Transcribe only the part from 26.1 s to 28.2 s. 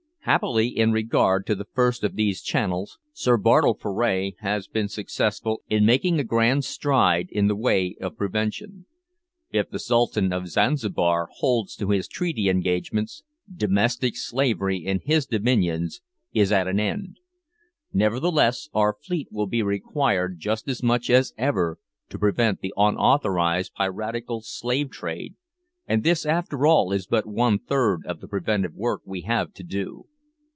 after all, is but one third